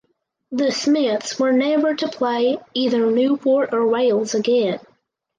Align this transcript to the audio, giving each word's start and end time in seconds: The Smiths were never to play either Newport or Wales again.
The 0.51 0.71
Smiths 0.71 1.37
were 1.37 1.51
never 1.51 1.93
to 1.93 2.07
play 2.07 2.57
either 2.73 3.11
Newport 3.11 3.71
or 3.71 3.85
Wales 3.85 4.33
again. 4.33 4.79